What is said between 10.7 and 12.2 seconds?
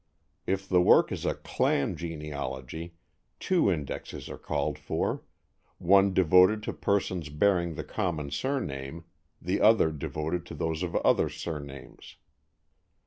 of other surnames.